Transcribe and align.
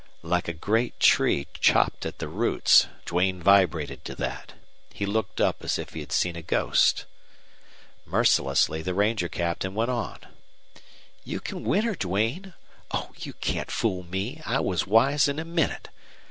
Like 0.23 0.47
a 0.47 0.53
great 0.53 0.99
tree 0.99 1.45
chopped 1.59 2.07
at 2.07 2.17
the 2.17 2.27
roots 2.27 2.87
Duane 3.05 3.39
vibrated 3.39 4.03
to 4.05 4.15
that. 4.15 4.53
He 4.91 5.05
looked 5.05 5.39
up 5.39 5.63
as 5.63 5.77
if 5.77 5.91
he 5.93 5.99
had 5.99 6.11
seen 6.11 6.35
a 6.35 6.41
ghost. 6.41 7.05
Mercilessly 8.07 8.81
the 8.81 8.95
ranger 8.95 9.29
captain 9.29 9.75
went 9.75 9.91
on: 9.91 10.17
"You 11.23 11.39
can 11.39 11.63
win 11.63 11.83
her, 11.83 11.93
Duane! 11.93 12.55
Oh, 12.89 13.11
you 13.15 13.33
can't 13.33 13.69
fool 13.69 14.01
me. 14.01 14.41
I 14.43 14.59
was 14.59 14.87
wise 14.87 15.27
in 15.27 15.37
a 15.37 15.45
minute. 15.45 15.89